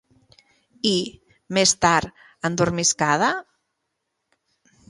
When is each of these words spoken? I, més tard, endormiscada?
I, 0.91 0.93
més 1.59 1.75
tard, 1.87 2.17
endormiscada? 2.51 3.33